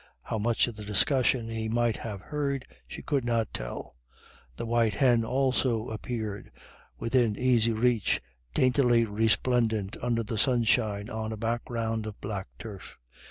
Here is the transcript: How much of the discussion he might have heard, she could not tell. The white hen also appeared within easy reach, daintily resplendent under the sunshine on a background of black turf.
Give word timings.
How 0.23 0.39
much 0.39 0.65
of 0.67 0.75
the 0.77 0.83
discussion 0.83 1.47
he 1.47 1.69
might 1.69 1.97
have 1.97 2.21
heard, 2.21 2.65
she 2.87 3.03
could 3.03 3.23
not 3.23 3.53
tell. 3.53 3.97
The 4.55 4.65
white 4.65 4.95
hen 4.95 5.23
also 5.23 5.89
appeared 5.89 6.49
within 6.97 7.37
easy 7.37 7.71
reach, 7.71 8.19
daintily 8.55 9.05
resplendent 9.05 9.97
under 10.01 10.23
the 10.23 10.39
sunshine 10.39 11.07
on 11.07 11.31
a 11.31 11.37
background 11.37 12.07
of 12.07 12.19
black 12.19 12.47
turf. 12.57 12.97